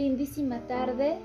lindísima 0.00 0.60
tarde. 0.60 1.18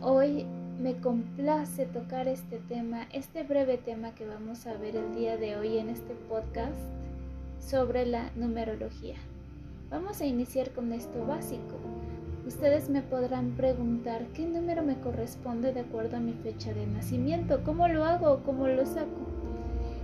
Hoy 0.00 0.46
me 0.80 0.94
complace 0.98 1.86
tocar 1.86 2.28
este 2.28 2.60
tema, 2.68 3.08
este 3.12 3.42
breve 3.42 3.78
tema 3.78 4.14
que 4.14 4.24
vamos 4.24 4.68
a 4.68 4.74
ver 4.74 4.94
el 4.94 5.12
día 5.16 5.36
de 5.36 5.56
hoy 5.56 5.78
en 5.78 5.88
este 5.88 6.14
podcast 6.28 6.78
sobre 7.58 8.06
la 8.06 8.30
numerología. 8.36 9.16
Vamos 9.90 10.20
a 10.20 10.24
iniciar 10.24 10.70
con 10.70 10.92
esto 10.92 11.26
básico. 11.26 11.74
Ustedes 12.46 12.90
me 12.90 13.02
podrán 13.02 13.56
preguntar 13.56 14.24
qué 14.34 14.46
número 14.46 14.84
me 14.84 15.00
corresponde 15.00 15.72
de 15.72 15.80
acuerdo 15.80 16.18
a 16.18 16.20
mi 16.20 16.34
fecha 16.34 16.72
de 16.72 16.86
nacimiento, 16.86 17.64
cómo 17.64 17.88
lo 17.88 18.04
hago, 18.04 18.40
cómo 18.44 18.68
lo 18.68 18.86
saco. 18.86 19.26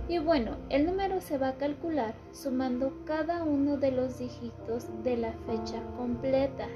Y 0.09 0.19
bueno, 0.19 0.57
el 0.67 0.85
número 0.85 1.21
se 1.21 1.37
va 1.37 1.47
a 1.47 1.55
calcular 1.55 2.15
sumando 2.33 2.91
cada 3.05 3.45
uno 3.45 3.77
de 3.77 3.91
los 3.91 4.19
dígitos 4.19 4.87
de 5.05 5.15
la 5.15 5.31
fecha 5.47 5.81
completa, 5.95 6.67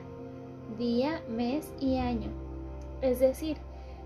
día, 0.77 1.21
mes 1.29 1.71
y 1.79 1.97
año. 1.97 2.29
Es 3.01 3.19
decir, 3.19 3.57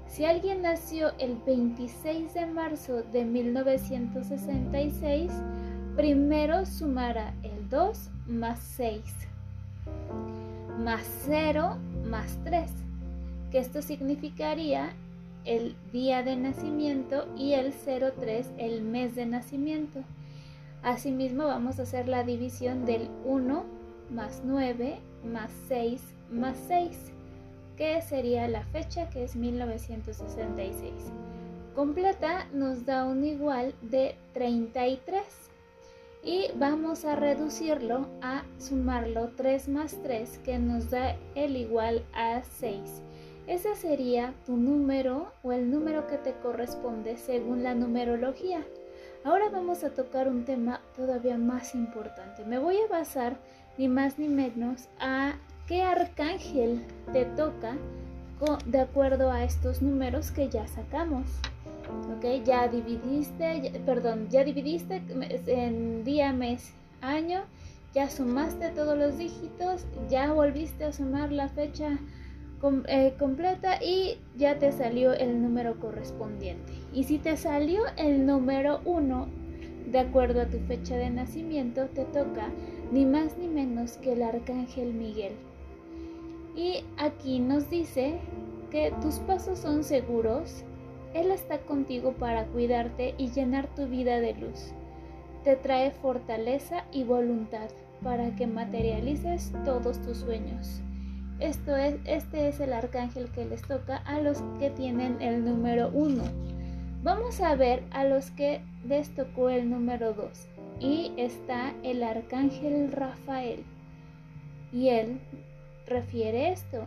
si 0.07 0.25
alguien 0.25 0.63
nació 0.63 1.11
el 1.19 1.37
26 1.45 2.33
de 2.33 2.45
marzo 2.47 3.03
de 3.03 3.25
1966, 3.25 5.31
primero 5.95 6.65
sumará 6.65 7.33
el 7.43 7.69
2 7.69 8.09
más 8.27 8.59
6, 8.75 9.01
más 10.79 11.03
0 11.25 11.77
más 12.05 12.37
3, 12.43 12.71
que 13.51 13.59
esto 13.59 13.81
significaría 13.81 14.93
el 15.45 15.75
día 15.93 16.23
de 16.23 16.35
nacimiento 16.35 17.25
y 17.37 17.53
el 17.53 17.73
03 17.73 18.51
el 18.57 18.81
mes 18.81 19.15
de 19.15 19.25
nacimiento. 19.25 20.03
Asimismo 20.81 21.45
vamos 21.45 21.79
a 21.79 21.83
hacer 21.83 22.07
la 22.07 22.23
división 22.23 22.85
del 22.85 23.09
1 23.25 23.78
más 24.12 24.41
9 24.44 24.99
más 25.23 25.52
6 25.68 26.02
más 26.32 26.57
6, 26.68 27.12
que 27.77 28.02
sería 28.02 28.48
la 28.48 28.63
fecha 28.66 29.10
que 29.10 29.24
es 29.24 29.35
1966. 29.35 30.93
Completa 31.76 32.48
nos 32.54 32.85
da 32.85 33.05
un 33.05 33.24
igual 33.24 33.74
de 33.82 34.16
33 34.34 35.24
y 36.24 36.48
vamos 36.55 37.05
a 37.05 37.16
reducirlo 37.16 38.07
a 38.21 38.43
sumarlo 38.57 39.29
3 39.35 39.70
más 39.70 39.98
3 40.04 40.40
que 40.40 40.60
nos 40.60 40.90
da 40.90 41.16
el 41.35 41.55
igual 41.55 42.04
a 42.13 42.41
6. 42.44 43.01
Ese 43.48 43.76
sería 43.76 44.34
tu 44.46 44.57
número 44.57 45.32
o 45.41 45.54
el 45.54 45.71
número 45.71 46.05
que 46.07 46.18
te 46.18 46.34
corresponde 46.34 47.18
según 47.18 47.63
la 47.63 47.73
numerología. 47.73 48.63
Ahora 49.23 49.49
vamos 49.49 49.84
a 49.84 49.90
tocar 49.90 50.27
un 50.27 50.46
tema 50.46 50.82
todavía 50.96 51.38
más 51.38 51.73
importante. 51.73 52.46
Me 52.46 52.60
voy 52.60 52.77
a 52.77 52.88
basar 52.88 53.38
ni 53.80 53.88
más 53.88 54.20
ni 54.20 54.27
menos 54.27 54.90
a 54.99 55.35
qué 55.66 55.84
arcángel 55.84 56.84
te 57.13 57.24
toca 57.24 57.77
de 58.66 58.82
acuerdo 58.82 59.32
a 59.32 59.46
estos 59.46 59.82
números 59.82 60.32
que 60.32 60.49
ya 60.49 60.68
sacamos. 60.68 61.26
¿Ok? 62.13 62.44
Ya 62.46 62.68
dividiste, 62.68 63.80
perdón, 63.85 64.28
ya 64.30 64.44
dividiste 64.44 65.02
en 65.47 66.03
día, 66.03 66.34
mes, 66.34 66.74
año, 67.02 67.44
ya 67.94 68.09
sumaste 68.09 68.69
todos 68.72 68.97
los 68.97 69.18
dígitos, 69.18 69.85
ya 70.09 70.34
volviste 70.34 70.84
a 70.84 70.91
sumar 70.91 71.31
la 71.31 71.47
fecha 71.47 72.00
eh, 72.88 73.16
completa 73.18 73.81
y 73.81 74.18
ya 74.38 74.59
te 74.59 74.74
salió 74.74 75.13
el 75.13 75.41
número 75.41 75.80
correspondiente. 75.80 76.74
Y 76.94 77.06
si 77.06 77.18
te 77.18 77.38
salió 77.38 77.84
el 77.96 78.25
número 78.25 78.81
1, 78.84 79.28
de 79.88 80.00
acuerdo 80.00 80.41
a 80.41 80.47
tu 80.47 80.59
fecha 80.59 80.97
de 80.97 81.09
nacimiento, 81.09 81.85
te 81.88 82.03
toca 82.03 82.50
ni 82.91 83.06
más 83.06 83.38
ni 83.38 83.47
menos 83.47 83.97
que 83.97 84.13
el 84.13 84.23
arcángel 84.23 84.94
Miguel. 84.94 85.34
Y 86.56 86.84
aquí 86.97 87.40
nos 87.40 87.69
dice 87.69 88.19
que 88.72 88.94
tus 89.01 89.16
pasos 89.19 89.59
son 89.59 89.84
seguros, 89.84 90.63
Él 91.13 91.31
está 91.31 91.59
contigo 91.59 92.13
para 92.13 92.45
cuidarte 92.45 93.16
y 93.17 93.29
llenar 93.29 93.67
tu 93.75 93.88
vida 93.88 94.19
de 94.19 94.33
luz. 94.33 94.73
Te 95.44 95.55
trae 95.55 95.91
fortaleza 95.91 96.85
y 96.91 97.03
voluntad 97.03 97.69
para 98.03 98.35
que 98.35 98.47
materialices 98.47 99.51
todos 99.66 100.01
tus 100.01 100.17
sueños. 100.17 100.81
Esto 101.39 101.75
es, 101.75 101.95
este 102.03 102.50
es 102.50 102.59
el 102.59 102.73
arcángel 102.73 103.31
que 103.31 103.45
les 103.45 103.61
toca 103.61 103.97
a 103.97 104.19
los 104.19 104.41
que 104.59 104.69
tienen 104.69 105.21
el 105.21 105.45
número 105.45 105.89
1. 105.94 106.21
Vamos 107.01 107.39
a 107.39 107.56
ver 107.56 107.83
a 107.91 108.03
los 108.03 108.31
que 108.31 108.61
les 108.85 109.16
tocó 109.16 109.50
el 109.50 109.69
número 109.69 110.13
2. 110.13 110.58
Y 110.79 111.12
está 111.17 111.73
el 111.84 112.03
arcángel 112.03 112.91
Rafael. 112.91 113.63
Y 114.72 114.90
él 114.90 115.19
refiere 115.88 116.51
esto. 116.51 116.85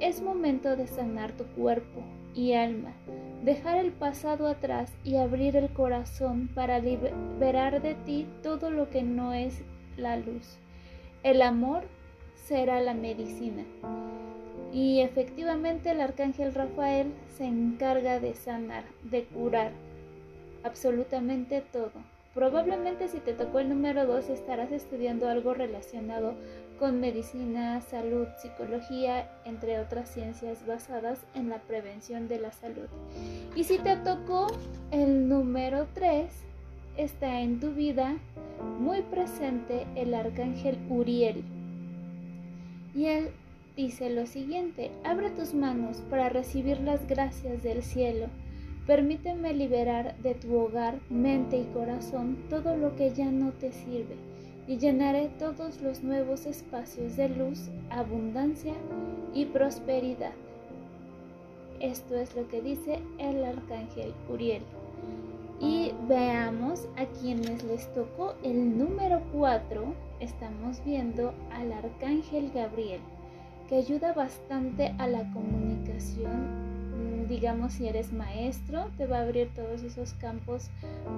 Es 0.00 0.20
momento 0.20 0.76
de 0.76 0.86
sanar 0.86 1.32
tu 1.32 1.44
cuerpo 1.44 2.02
y 2.34 2.52
alma, 2.52 2.92
dejar 3.44 3.78
el 3.78 3.92
pasado 3.92 4.48
atrás 4.48 4.92
y 5.04 5.16
abrir 5.16 5.56
el 5.56 5.70
corazón 5.70 6.48
para 6.48 6.80
liberar 6.80 7.80
de 7.80 7.94
ti 7.94 8.26
todo 8.42 8.70
lo 8.70 8.90
que 8.90 9.02
no 9.02 9.32
es 9.32 9.62
la 9.96 10.16
luz. 10.16 10.58
El 11.22 11.40
amor 11.42 11.84
será 12.34 12.80
la 12.80 12.92
medicina. 12.92 13.64
Y 14.72 15.00
efectivamente 15.00 15.90
el 15.90 16.00
arcángel 16.00 16.52
Rafael 16.52 17.14
se 17.38 17.44
encarga 17.44 18.18
de 18.18 18.34
sanar, 18.34 18.84
de 19.04 19.24
curar 19.24 19.70
absolutamente 20.64 21.60
todo. 21.60 21.92
Probablemente 22.34 23.08
si 23.08 23.20
te 23.20 23.32
tocó 23.32 23.60
el 23.60 23.68
número 23.68 24.06
2 24.06 24.28
estarás 24.28 24.72
estudiando 24.72 25.28
algo 25.28 25.54
relacionado 25.54 26.34
con 26.78 27.00
medicina, 27.00 27.80
salud, 27.80 28.26
psicología, 28.38 29.30
entre 29.44 29.78
otras 29.78 30.08
ciencias 30.10 30.66
basadas 30.66 31.20
en 31.34 31.48
la 31.48 31.58
prevención 31.58 32.26
de 32.26 32.40
la 32.40 32.52
salud. 32.52 32.88
Y 33.54 33.64
si 33.64 33.78
te 33.78 33.96
tocó 33.96 34.48
el 34.90 35.28
número 35.28 35.86
3, 35.94 36.28
está 36.96 37.40
en 37.40 37.60
tu 37.60 37.72
vida 37.72 38.16
muy 38.80 39.02
presente 39.02 39.86
el 39.94 40.14
arcángel 40.14 40.78
Uriel 40.88 41.44
y 42.94 43.06
él 43.06 43.30
dice 43.76 44.10
lo 44.10 44.26
siguiente, 44.26 44.92
abre 45.04 45.30
tus 45.30 45.52
manos 45.52 45.98
para 46.08 46.28
recibir 46.28 46.80
las 46.80 47.06
gracias 47.08 47.62
del 47.62 47.82
cielo. 47.82 48.26
Permíteme 48.86 49.54
liberar 49.54 50.14
de 50.18 50.34
tu 50.34 50.54
hogar, 50.54 50.98
mente 51.08 51.56
y 51.56 51.64
corazón 51.72 52.36
todo 52.50 52.76
lo 52.76 52.94
que 52.96 53.14
ya 53.14 53.30
no 53.30 53.52
te 53.52 53.72
sirve 53.72 54.16
y 54.66 54.76
llenaré 54.76 55.30
todos 55.38 55.80
los 55.80 56.02
nuevos 56.02 56.44
espacios 56.44 57.16
de 57.16 57.30
luz, 57.30 57.70
abundancia 57.90 58.74
y 59.32 59.46
prosperidad. 59.46 60.32
Esto 61.80 62.14
es 62.16 62.34
lo 62.36 62.46
que 62.48 62.60
dice 62.60 63.00
el 63.18 63.44
arcángel 63.44 64.12
Uriel. 64.28 64.62
Y 65.60 65.92
veamos 66.08 66.86
a 66.96 67.06
quienes 67.20 67.62
les 67.64 67.90
tocó 67.94 68.34
el 68.42 68.78
número 68.78 69.22
4. 69.32 69.94
Estamos 70.20 70.84
viendo 70.84 71.32
al 71.52 71.72
arcángel 71.72 72.50
Gabriel, 72.54 73.00
que 73.68 73.76
ayuda 73.76 74.12
bastante 74.12 74.94
a 74.98 75.06
la 75.06 75.30
comunicación. 75.32 76.73
Digamos, 77.28 77.74
si 77.74 77.88
eres 77.88 78.12
maestro, 78.12 78.90
te 78.96 79.06
va 79.06 79.18
a 79.18 79.22
abrir 79.22 79.48
todos 79.54 79.82
esos 79.82 80.12
campos 80.14 80.68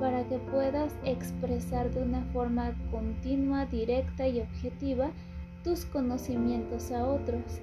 para 0.01 0.25
que 0.29 0.39
puedas 0.39 0.93
expresar 1.05 1.91
de 1.91 2.03
una 2.03 2.23
forma 2.33 2.75
continua, 2.91 3.67
directa 3.67 4.29
y 4.29 4.41
objetiva 4.41 5.11
tus 5.65 5.85
conocimientos 5.85 6.93
a 6.93 7.05
otros. 7.05 7.61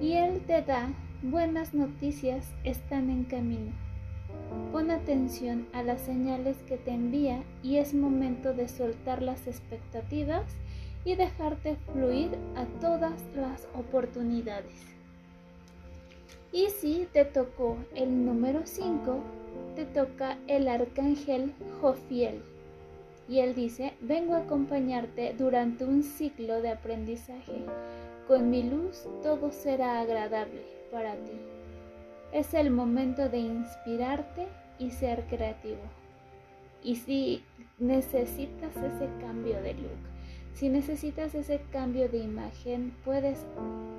Y 0.00 0.12
él 0.12 0.42
te 0.46 0.62
da 0.62 0.88
buenas 1.22 1.74
noticias, 1.74 2.52
están 2.64 3.08
en 3.10 3.24
camino 3.24 3.72
Pon 4.72 4.90
atención 4.90 5.66
a 5.72 5.82
las 5.82 6.00
señales 6.02 6.56
que 6.68 6.76
te 6.76 6.90
envía 6.90 7.42
y 7.62 7.76
es 7.76 7.94
momento 7.94 8.52
de 8.52 8.68
soltar 8.68 9.22
las 9.22 9.46
expectativas 9.46 10.44
y 11.04 11.14
dejarte 11.14 11.76
fluir 11.92 12.36
a 12.56 12.64
todas 12.80 13.22
las 13.34 13.66
oportunidades. 13.74 14.95
Y 16.52 16.68
si 16.70 17.08
te 17.12 17.24
tocó 17.24 17.76
el 17.94 18.24
número 18.24 18.62
5, 18.64 19.20
te 19.74 19.84
toca 19.84 20.38
el 20.46 20.68
arcángel 20.68 21.52
Jofiel. 21.80 22.42
Y 23.28 23.40
él 23.40 23.54
dice, 23.54 23.94
vengo 24.00 24.34
a 24.34 24.38
acompañarte 24.38 25.34
durante 25.36 25.84
un 25.84 26.02
ciclo 26.02 26.62
de 26.62 26.70
aprendizaje. 26.70 27.64
Con 28.28 28.50
mi 28.50 28.62
luz 28.62 29.06
todo 29.22 29.50
será 29.50 30.00
agradable 30.00 30.62
para 30.90 31.14
ti. 31.14 31.32
Es 32.32 32.54
el 32.54 32.70
momento 32.70 33.28
de 33.28 33.38
inspirarte 33.38 34.46
y 34.78 34.90
ser 34.90 35.24
creativo. 35.24 35.82
Y 36.82 36.96
si 36.96 37.42
necesitas 37.78 38.76
ese 38.76 39.08
cambio 39.20 39.60
de 39.60 39.74
look, 39.74 40.15
si 40.56 40.68
necesitas 40.68 41.34
ese 41.34 41.60
cambio 41.70 42.08
de 42.08 42.18
imagen, 42.18 42.92
puedes 43.04 43.38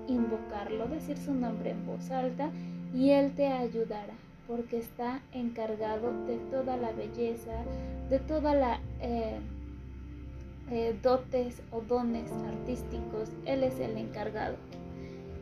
invocarlo, 0.08 0.88
decir 0.88 1.18
su 1.18 1.34
nombre 1.34 1.72
en 1.72 1.86
voz 1.86 2.12
alta 2.12 2.50
y 2.94 3.12
él 3.12 3.34
te 3.36 3.48
ayudará 3.48 4.14
porque 4.48 4.78
está 4.78 5.22
encargado 5.34 6.12
de 6.26 6.38
toda 6.50 6.78
la 6.78 6.92
belleza, 6.94 7.54
de 8.10 8.20
toda 8.20 8.56
la 8.56 8.80
eh, 9.02 9.40
eh, 10.72 10.98
dotes 11.04 11.62
o 11.72 11.82
dones 11.82 12.32
artísticos. 12.32 13.30
Él 13.46 13.64
es 13.64 13.80
el 13.80 13.98
encargado. 13.98 14.56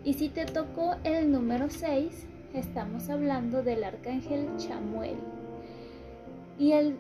Y 0.03 0.13
si 0.13 0.29
te 0.29 0.45
tocó 0.45 0.95
el 1.03 1.31
número 1.31 1.69
6, 1.69 2.27
estamos 2.53 3.09
hablando 3.09 3.63
del 3.63 3.83
arcángel 3.83 4.49
Chamuel. 4.57 5.17
Y 6.59 6.73
él, 6.73 6.97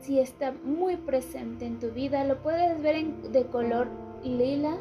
si 0.00 0.20
está 0.20 0.52
muy 0.64 0.96
presente 0.96 1.66
en 1.66 1.78
tu 1.78 1.90
vida, 1.90 2.24
lo 2.24 2.42
puedes 2.42 2.80
ver 2.80 3.04
de 3.06 3.46
color 3.46 3.88
lila, 4.22 4.76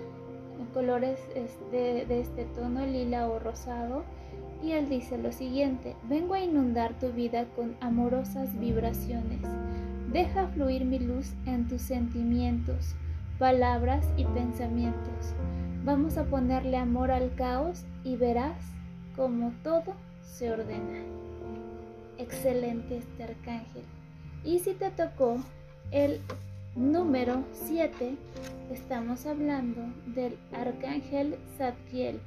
en 0.59 0.65
colores 0.67 1.19
de, 1.71 2.05
de 2.05 2.21
este 2.21 2.45
tono 2.45 2.85
lila 2.85 3.27
o 3.27 3.39
rosado. 3.39 4.03
Y 4.63 4.71
él 4.71 4.89
dice 4.89 5.17
lo 5.17 5.31
siguiente, 5.31 5.95
vengo 6.09 6.33
a 6.33 6.39
inundar 6.41 6.97
tu 6.99 7.11
vida 7.11 7.45
con 7.55 7.75
amorosas 7.79 8.57
vibraciones. 8.59 9.41
Deja 10.11 10.47
fluir 10.47 10.85
mi 10.85 10.99
luz 10.99 11.33
en 11.45 11.67
tus 11.67 11.81
sentimientos, 11.81 12.95
palabras 13.37 14.07
y 14.17 14.25
pensamientos. 14.25 15.35
Vamos 15.83 16.17
a 16.17 16.25
ponerle 16.25 16.77
amor 16.77 17.11
al 17.11 17.35
caos 17.35 17.85
y 18.03 18.15
verás 18.15 18.57
como 19.15 19.51
todo 19.63 19.93
se 20.21 20.51
ordena. 20.51 20.99
Excelente 22.17 22.97
este 22.97 23.23
arcángel. 23.23 23.83
Y 24.47 24.59
si 24.59 24.75
te 24.75 24.91
tocó 24.91 25.43
el 25.91 26.21
número 26.73 27.43
7, 27.51 28.15
estamos 28.71 29.25
hablando 29.25 29.81
del 30.05 30.37
arcángel 30.53 31.35
Zadkiel, 31.57 32.21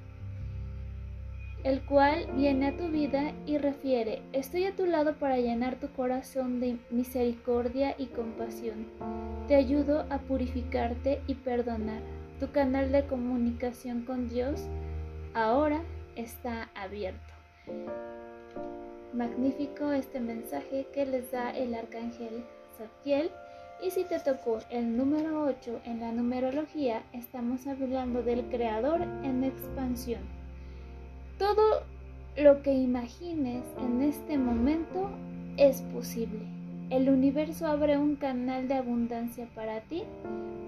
el 1.64 1.81
cual 1.81 2.26
viene 2.37 2.67
a 2.67 2.76
tu 2.76 2.88
vida 2.88 3.32
y 3.46 3.56
refiere, 3.56 4.20
estoy 4.34 4.67
a 4.67 4.76
tu 4.76 4.84
lado 4.84 5.14
para 5.14 5.38
llenar 5.38 5.76
tu 5.76 5.88
corazón 5.94 6.61
de 6.61 6.76
misericordia 6.90 7.94
y 7.96 8.08
compasión. 8.08 8.88
Te 9.49 9.55
ayudo 9.55 10.05
a 10.11 10.19
purificarte 10.19 11.23
y 11.26 11.37
perdonar. 11.37 12.02
Tu 12.38 12.50
canal 12.50 12.93
de 12.93 13.06
comunicación 13.06 14.02
con 14.02 14.28
Dios 14.28 14.61
ahora 15.32 15.81
está 16.16 16.69
abierto. 16.75 17.32
Magnífico 19.12 19.91
este 19.93 20.20
mensaje 20.20 20.87
que 20.93 21.05
les 21.05 21.31
da 21.32 21.50
el 21.50 21.75
arcángel 21.75 22.44
Zadkiel. 22.79 23.31
Y 23.82 23.91
si 23.91 24.05
te 24.05 24.20
tocó 24.20 24.58
el 24.70 24.97
número 24.97 25.44
8 25.44 25.81
en 25.85 26.00
la 26.00 26.12
numerología, 26.12 27.02
estamos 27.12 27.67
hablando 27.67 28.23
del 28.23 28.44
creador 28.50 29.02
en 29.02 29.43
expansión. 29.43 30.20
Todo 31.38 31.82
lo 32.37 32.62
que 32.62 32.73
imagines 32.73 33.64
en 33.79 34.02
este 34.02 34.38
momento 34.38 35.11
es 35.56 35.82
posible. 35.82 36.41
El 36.91 37.08
universo 37.08 37.67
abre 37.67 37.99
un 37.99 38.17
canal 38.17 38.69
de 38.69 38.75
abundancia 38.75 39.49
para 39.55 39.81
ti. 39.81 40.02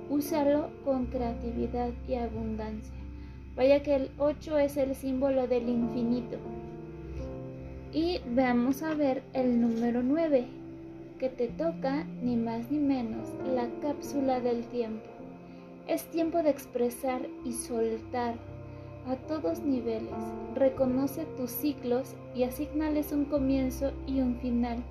Úsalo 0.08 0.70
con 0.84 1.06
creatividad 1.06 1.90
y 2.08 2.14
abundancia. 2.14 2.94
Vaya 3.56 3.82
que 3.82 3.94
el 3.94 4.10
8 4.18 4.58
es 4.58 4.76
el 4.76 4.94
símbolo 4.94 5.46
del 5.46 5.68
infinito. 5.68 6.38
Y 7.94 8.20
vamos 8.34 8.82
a 8.82 8.94
ver 8.94 9.22
el 9.34 9.60
número 9.60 10.02
9, 10.02 10.46
que 11.18 11.28
te 11.28 11.48
toca 11.48 12.04
ni 12.22 12.36
más 12.36 12.70
ni 12.70 12.78
menos 12.78 13.28
la 13.54 13.68
cápsula 13.82 14.40
del 14.40 14.64
tiempo. 14.68 15.04
Es 15.86 16.10
tiempo 16.10 16.42
de 16.42 16.48
expresar 16.48 17.20
y 17.44 17.52
soltar 17.52 18.36
a 19.06 19.16
todos 19.16 19.60
niveles. 19.60 20.08
Reconoce 20.54 21.26
tus 21.36 21.50
ciclos 21.50 22.14
y 22.34 22.44
asignales 22.44 23.12
un 23.12 23.26
comienzo 23.26 23.92
y 24.06 24.20
un 24.20 24.36
final. 24.36 24.82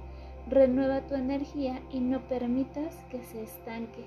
Renueva 0.47 1.01
tu 1.07 1.15
energía 1.15 1.81
y 1.91 2.01
no 2.01 2.19
permitas 2.27 2.95
que 3.09 3.23
se 3.23 3.41
estanque. 3.41 4.05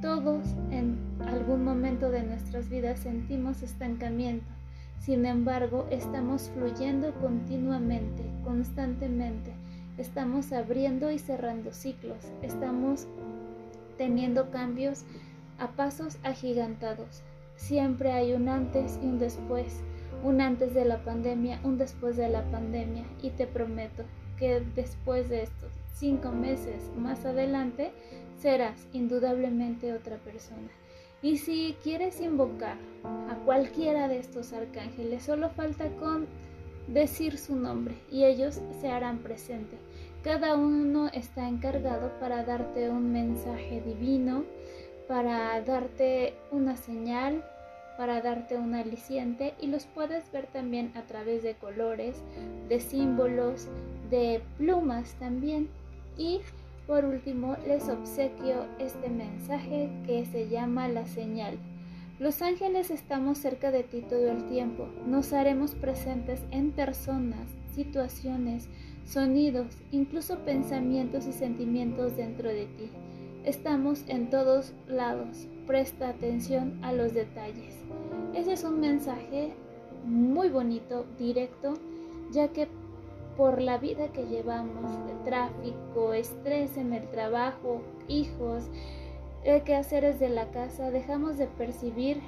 Todos 0.00 0.46
en 0.70 0.96
algún 1.26 1.64
momento 1.64 2.08
de 2.12 2.22
nuestras 2.22 2.68
vidas 2.68 3.00
sentimos 3.00 3.62
estancamiento 3.62 4.57
sin 5.00 5.26
embargo, 5.26 5.86
estamos 5.90 6.50
fluyendo 6.54 7.12
continuamente, 7.14 8.24
constantemente. 8.44 9.52
Estamos 9.96 10.52
abriendo 10.52 11.10
y 11.10 11.18
cerrando 11.18 11.72
ciclos. 11.72 12.18
Estamos 12.42 13.06
teniendo 13.96 14.50
cambios 14.50 15.04
a 15.58 15.68
pasos 15.68 16.18
agigantados. 16.22 17.22
Siempre 17.56 18.12
hay 18.12 18.32
un 18.32 18.48
antes 18.48 18.98
y 19.02 19.06
un 19.06 19.18
después. 19.18 19.80
Un 20.22 20.40
antes 20.40 20.74
de 20.74 20.84
la 20.84 21.02
pandemia, 21.04 21.60
un 21.64 21.78
después 21.78 22.16
de 22.16 22.28
la 22.28 22.44
pandemia. 22.50 23.04
Y 23.22 23.30
te 23.30 23.46
prometo 23.46 24.04
que 24.38 24.62
después 24.74 25.28
de 25.28 25.42
estos 25.42 25.70
cinco 25.94 26.30
meses 26.30 26.90
más 26.96 27.24
adelante, 27.24 27.90
serás 28.40 28.86
indudablemente 28.92 29.92
otra 29.92 30.16
persona. 30.18 30.68
Y 31.22 31.38
si 31.38 31.76
quieres 31.82 32.20
invocar 32.20 32.76
a 33.04 33.34
cualquiera 33.44 34.08
de 34.08 34.18
estos 34.18 34.52
arcángeles, 34.52 35.24
solo 35.24 35.50
falta 35.50 35.88
con 35.96 36.26
decir 36.86 37.38
su 37.38 37.56
nombre 37.56 37.94
y 38.10 38.24
ellos 38.24 38.60
se 38.80 38.88
harán 38.88 39.18
presente. 39.18 39.76
Cada 40.22 40.56
uno 40.56 41.08
está 41.12 41.48
encargado 41.48 42.12
para 42.18 42.44
darte 42.44 42.88
un 42.88 43.12
mensaje 43.12 43.82
divino, 43.84 44.44
para 45.06 45.60
darte 45.62 46.34
una 46.50 46.76
señal, 46.76 47.44
para 47.96 48.20
darte 48.20 48.56
un 48.56 48.74
aliciente 48.74 49.54
y 49.60 49.66
los 49.66 49.86
puedes 49.86 50.30
ver 50.30 50.46
también 50.46 50.92
a 50.94 51.02
través 51.02 51.42
de 51.42 51.54
colores, 51.54 52.22
de 52.68 52.78
símbolos, 52.78 53.68
de 54.10 54.40
plumas 54.56 55.14
también. 55.14 55.68
Y 56.16 56.40
por 56.88 57.04
último, 57.04 57.54
les 57.66 57.86
obsequio 57.90 58.64
este 58.78 59.10
mensaje 59.10 59.90
que 60.06 60.24
se 60.24 60.48
llama 60.48 60.88
la 60.88 61.06
señal. 61.06 61.58
Los 62.18 62.40
ángeles 62.40 62.90
estamos 62.90 63.36
cerca 63.36 63.70
de 63.70 63.82
ti 63.82 64.00
todo 64.00 64.32
el 64.32 64.46
tiempo. 64.46 64.88
Nos 65.06 65.34
haremos 65.34 65.74
presentes 65.74 66.40
en 66.50 66.72
personas, 66.72 67.46
situaciones, 67.74 68.68
sonidos, 69.04 69.66
incluso 69.92 70.38
pensamientos 70.38 71.26
y 71.26 71.32
sentimientos 71.32 72.16
dentro 72.16 72.48
de 72.48 72.64
ti. 72.64 72.90
Estamos 73.44 74.04
en 74.08 74.30
todos 74.30 74.72
lados. 74.88 75.46
Presta 75.66 76.08
atención 76.08 76.78
a 76.82 76.94
los 76.94 77.12
detalles. 77.12 77.76
Ese 78.34 78.54
es 78.54 78.64
un 78.64 78.80
mensaje 78.80 79.52
muy 80.06 80.48
bonito, 80.48 81.04
directo, 81.18 81.74
ya 82.32 82.48
que 82.48 82.66
por 83.38 83.62
la 83.62 83.78
vida 83.78 84.08
que 84.08 84.26
llevamos, 84.26 84.90
tráfico, 85.24 86.12
estrés 86.12 86.76
en 86.76 86.92
el 86.92 87.08
trabajo, 87.08 87.82
hijos, 88.08 88.64
eh, 89.44 89.62
quehaceres 89.64 90.18
de 90.18 90.28
la 90.28 90.50
casa, 90.50 90.90
dejamos 90.90 91.38
de 91.38 91.46
percibir 91.46 92.20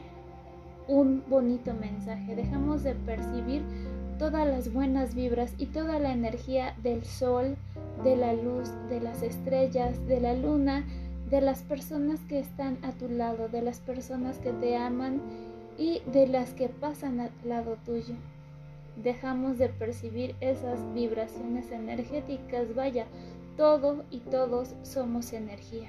un 0.86 1.24
bonito 1.28 1.74
mensaje, 1.74 2.36
dejamos 2.36 2.84
de 2.84 2.94
percibir 2.94 3.62
todas 4.20 4.46
las 4.46 4.72
buenas 4.72 5.16
vibras 5.16 5.52
y 5.58 5.66
toda 5.66 5.98
la 5.98 6.12
energía 6.12 6.76
del 6.80 7.04
sol, 7.04 7.56
de 8.04 8.16
la 8.16 8.32
luz, 8.32 8.70
de 8.88 9.00
las 9.00 9.22
estrellas, 9.22 10.06
de 10.06 10.20
la 10.20 10.34
luna, 10.34 10.86
de 11.28 11.40
las 11.40 11.62
personas 11.62 12.20
que 12.28 12.38
están 12.38 12.78
a 12.84 12.92
tu 12.92 13.08
lado, 13.08 13.48
de 13.48 13.62
las 13.62 13.80
personas 13.80 14.38
que 14.38 14.52
te 14.52 14.76
aman 14.76 15.20
y 15.76 16.02
de 16.12 16.28
las 16.28 16.54
que 16.54 16.68
pasan 16.68 17.18
al 17.18 17.30
lado 17.44 17.76
tuyo 17.84 18.14
dejamos 19.02 19.58
de 19.58 19.68
percibir 19.68 20.34
esas 20.40 20.80
vibraciones 20.94 21.70
energéticas. 21.70 22.74
Vaya, 22.74 23.06
todo 23.56 24.04
y 24.10 24.18
todos 24.18 24.74
somos 24.82 25.32
energía. 25.32 25.88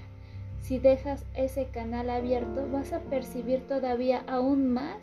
Si 0.62 0.80
dejas 0.80 1.26
ese 1.36 1.66
canal 1.68 2.10
abierto, 2.10 2.68
vas 2.72 2.94
a 2.94 3.00
percibir 3.00 3.62
todavía 3.68 4.24
aún 4.28 4.72
más 4.74 4.98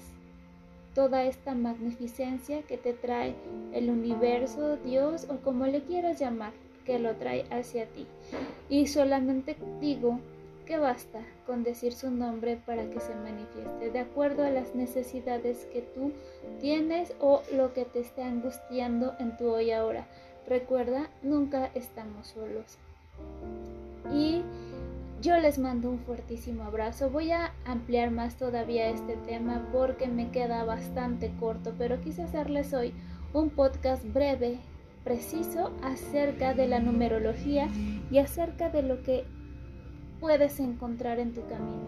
toda 0.94 1.24
esta 1.24 1.54
magnificencia 1.54 2.62
que 2.62 2.76
te 2.76 2.92
trae 2.92 3.34
el 3.72 3.90
universo, 3.90 4.76
Dios 4.78 5.26
o 5.28 5.36
como 5.36 5.66
le 5.66 5.82
quieras 5.82 6.18
llamar, 6.18 6.52
que 6.84 6.98
lo 6.98 7.14
trae 7.16 7.44
hacia 7.50 7.86
ti. 7.86 8.06
Y 8.68 8.86
solamente 8.86 9.56
digo 9.80 10.18
que 10.68 10.76
basta 10.76 11.20
con 11.46 11.64
decir 11.64 11.94
su 11.94 12.10
nombre 12.10 12.60
para 12.66 12.90
que 12.90 13.00
se 13.00 13.14
manifieste, 13.14 13.90
de 13.90 13.98
acuerdo 14.00 14.44
a 14.44 14.50
las 14.50 14.74
necesidades 14.74 15.66
que 15.72 15.80
tú 15.80 16.12
tienes 16.60 17.14
o 17.20 17.42
lo 17.54 17.72
que 17.72 17.86
te 17.86 18.00
esté 18.00 18.22
angustiando 18.22 19.14
en 19.18 19.34
tu 19.38 19.48
hoy 19.48 19.70
ahora. 19.70 20.06
Recuerda, 20.46 21.08
nunca 21.22 21.70
estamos 21.74 22.26
solos. 22.26 22.76
Y 24.12 24.42
yo 25.22 25.38
les 25.38 25.58
mando 25.58 25.88
un 25.88 26.00
fuertísimo 26.00 26.64
abrazo. 26.64 27.08
Voy 27.08 27.30
a 27.30 27.54
ampliar 27.64 28.10
más 28.10 28.36
todavía 28.36 28.90
este 28.90 29.16
tema 29.26 29.70
porque 29.72 30.06
me 30.06 30.30
queda 30.30 30.64
bastante 30.64 31.32
corto, 31.40 31.72
pero 31.78 32.02
quise 32.02 32.24
hacerles 32.24 32.74
hoy 32.74 32.92
un 33.32 33.48
podcast 33.48 34.04
breve, 34.12 34.58
preciso, 35.02 35.72
acerca 35.82 36.52
de 36.52 36.66
la 36.66 36.78
numerología 36.78 37.70
y 38.10 38.18
acerca 38.18 38.68
de 38.68 38.82
lo 38.82 39.02
que 39.02 39.24
puedes 40.20 40.60
encontrar 40.60 41.18
en 41.18 41.32
tu 41.32 41.42
camino. 41.46 41.82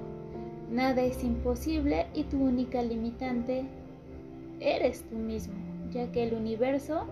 Nada 0.70 1.02
es 1.02 1.24
imposible 1.24 2.06
y 2.14 2.24
tu 2.24 2.42
única 2.42 2.82
limitante 2.82 3.64
eres 4.60 5.02
tú 5.08 5.16
mismo, 5.16 5.54
ya 5.90 6.10
que 6.12 6.22
el 6.22 6.34
universo 6.34 7.06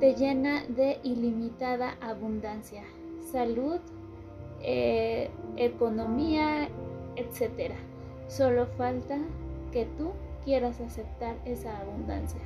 te 0.00 0.14
llena 0.14 0.64
de 0.66 0.98
ilimitada 1.02 1.96
abundancia, 2.00 2.82
salud, 3.30 3.80
economía, 5.56 6.68
etc. 7.16 7.72
Solo 8.28 8.66
falta 8.66 9.18
que 9.70 9.86
tú 9.98 10.12
quieras 10.44 10.80
aceptar 10.80 11.36
esa 11.44 11.78
abundancia. 11.78 12.40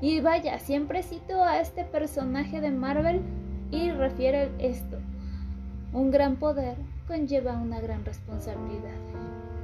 Y 0.00 0.20
vaya, 0.20 0.58
siempre 0.58 1.02
cito 1.02 1.42
a 1.42 1.60
este 1.60 1.84
personaje 1.84 2.60
de 2.60 2.70
Marvel 2.70 3.22
y 3.70 3.90
refiere 3.90 4.50
esto. 4.58 4.98
Un 5.92 6.10
gran 6.10 6.36
poder 6.36 6.76
conlleva 7.10 7.56
una 7.56 7.80
gran 7.80 8.04
responsabilidad. 8.04 8.94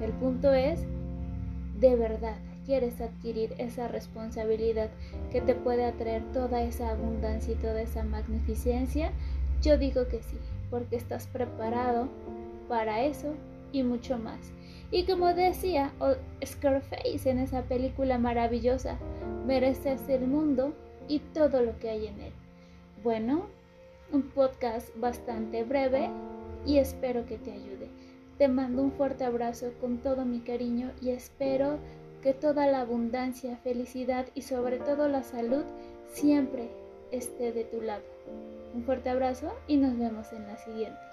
El 0.02 0.10
punto 0.14 0.52
es, 0.52 0.80
de 1.78 1.94
verdad, 1.94 2.34
¿quieres 2.64 3.00
adquirir 3.00 3.54
esa 3.58 3.86
responsabilidad 3.86 4.90
que 5.30 5.40
te 5.40 5.54
puede 5.54 5.84
atraer 5.84 6.24
toda 6.32 6.62
esa 6.62 6.90
abundancia 6.90 7.52
y 7.52 7.56
toda 7.56 7.82
esa 7.82 8.02
magnificencia? 8.02 9.12
Yo 9.62 9.78
digo 9.78 10.08
que 10.08 10.24
sí, 10.24 10.38
porque 10.70 10.96
estás 10.96 11.28
preparado 11.28 12.08
para 12.68 13.04
eso 13.04 13.34
y 13.70 13.84
mucho 13.84 14.18
más. 14.18 14.40
Y 14.90 15.04
como 15.04 15.32
decía 15.32 15.92
Scarface 16.44 17.30
en 17.30 17.38
esa 17.38 17.62
película 17.62 18.18
maravillosa, 18.18 18.98
mereces 19.46 20.08
el 20.08 20.26
mundo 20.26 20.74
y 21.06 21.20
todo 21.20 21.62
lo 21.62 21.78
que 21.78 21.90
hay 21.90 22.08
en 22.08 22.20
él. 22.22 22.32
Bueno, 23.04 23.46
un 24.12 24.22
podcast 24.22 24.88
bastante 24.96 25.62
breve 25.62 26.10
y 26.66 26.78
espero 26.78 27.24
que 27.26 27.38
te 27.38 27.52
ayude. 27.52 27.88
Te 28.38 28.48
mando 28.48 28.82
un 28.82 28.92
fuerte 28.92 29.24
abrazo 29.24 29.72
con 29.80 29.98
todo 29.98 30.24
mi 30.24 30.40
cariño 30.40 30.90
y 31.00 31.10
espero 31.10 31.78
que 32.22 32.34
toda 32.34 32.66
la 32.66 32.80
abundancia, 32.80 33.56
felicidad 33.58 34.26
y 34.34 34.42
sobre 34.42 34.78
todo 34.78 35.08
la 35.08 35.22
salud 35.22 35.64
siempre 36.08 36.68
esté 37.12 37.52
de 37.52 37.64
tu 37.64 37.80
lado. 37.80 38.04
Un 38.74 38.84
fuerte 38.84 39.08
abrazo 39.08 39.52
y 39.66 39.76
nos 39.76 39.96
vemos 39.96 40.32
en 40.32 40.46
la 40.46 40.56
siguiente. 40.58 41.05